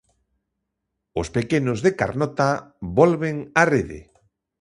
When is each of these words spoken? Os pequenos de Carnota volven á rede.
Os 1.19 1.27
pequenos 1.37 1.79
de 1.85 1.91
Carnota 1.99 2.49
volven 2.99 3.35
á 3.61 3.63
rede. 3.73 3.99